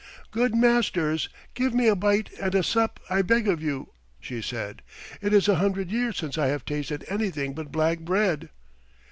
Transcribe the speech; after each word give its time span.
"Good 0.31 0.55
masters, 0.55 1.29
give 1.53 1.75
me 1.75 1.87
a 1.87 1.95
bite 1.95 2.31
and 2.41 2.55
a 2.55 2.63
sup, 2.63 2.99
I 3.07 3.21
beg 3.21 3.47
of 3.47 3.61
you," 3.61 3.89
she 4.19 4.41
said. 4.41 4.81
"It 5.21 5.31
is 5.31 5.47
a 5.47 5.57
hundred 5.57 5.91
years 5.91 6.17
since 6.17 6.39
I 6.39 6.47
have 6.47 6.65
tasted 6.65 7.05
anything 7.07 7.53
but 7.53 7.71
black 7.71 7.99
bread." 7.99 8.49